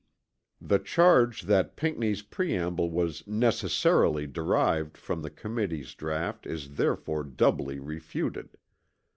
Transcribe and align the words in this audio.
The 0.59 0.79
charge 0.79 1.43
that 1.43 1.75
Pinckney's 1.75 2.23
preamble 2.23 2.89
was 2.89 3.21
"necessarily" 3.27 4.25
derived 4.25 4.97
from 4.97 5.21
the 5.21 5.29
Committee's 5.29 5.93
draught 5.93 6.47
is 6.47 6.73
therefore 6.73 7.23
doubly 7.23 7.77
refuted. 7.77 8.57